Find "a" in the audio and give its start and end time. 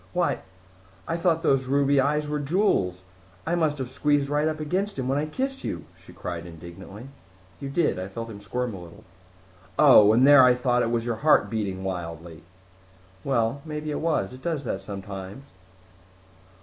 8.73-8.81